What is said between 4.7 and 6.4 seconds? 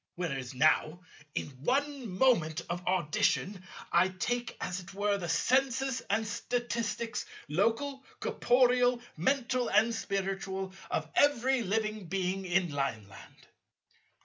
it were the census and